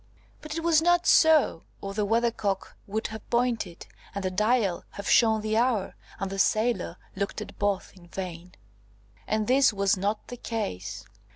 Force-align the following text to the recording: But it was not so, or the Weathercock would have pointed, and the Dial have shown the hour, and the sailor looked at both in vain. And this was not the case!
But 0.41 0.55
it 0.55 0.61
was 0.63 0.81
not 0.81 1.05
so, 1.05 1.61
or 1.79 1.93
the 1.93 2.05
Weathercock 2.05 2.75
would 2.87 3.05
have 3.13 3.29
pointed, 3.29 3.85
and 4.15 4.23
the 4.25 4.31
Dial 4.31 4.83
have 4.93 5.07
shown 5.07 5.41
the 5.41 5.57
hour, 5.57 5.95
and 6.19 6.31
the 6.31 6.39
sailor 6.39 6.97
looked 7.15 7.39
at 7.39 7.59
both 7.59 7.93
in 7.95 8.07
vain. 8.07 8.55
And 9.27 9.45
this 9.45 9.71
was 9.71 9.97
not 9.97 10.29
the 10.29 10.37
case! 10.37 11.05